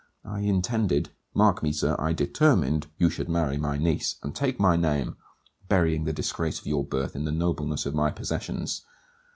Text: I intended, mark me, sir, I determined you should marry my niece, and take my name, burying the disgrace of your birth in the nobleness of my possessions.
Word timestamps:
I 0.25 0.39
intended, 0.39 1.11
mark 1.35 1.61
me, 1.61 1.71
sir, 1.71 1.95
I 1.99 2.11
determined 2.11 2.87
you 2.97 3.07
should 3.11 3.29
marry 3.29 3.57
my 3.59 3.77
niece, 3.77 4.15
and 4.23 4.33
take 4.33 4.59
my 4.59 4.75
name, 4.75 5.15
burying 5.69 6.05
the 6.05 6.11
disgrace 6.11 6.59
of 6.59 6.65
your 6.65 6.83
birth 6.83 7.15
in 7.15 7.25
the 7.25 7.31
nobleness 7.31 7.85
of 7.85 7.93
my 7.93 8.09
possessions. 8.09 8.83